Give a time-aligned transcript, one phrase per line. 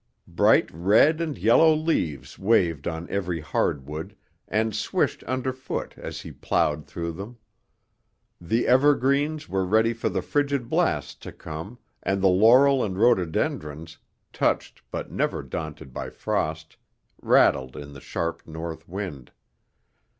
[0.25, 4.15] Bright red and yellow leaves waved on every hardwood
[4.47, 7.37] and swished underfoot as he plowed through them.
[8.41, 13.99] The evergreens were ready for the frigid blasts to come, and the laurel and rhododendrons,
[14.33, 16.77] touched but never daunted by frost,
[17.21, 19.31] rattled in the sharp north wind.